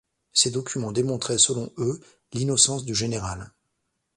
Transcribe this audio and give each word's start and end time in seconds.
Ces 0.33 0.49
documents 0.49 0.91
démontraient, 0.91 1.37
selon 1.37 1.71
eux, 1.77 1.99
l'innocence 2.33 2.85
du 2.85 2.95
général. 2.95 3.53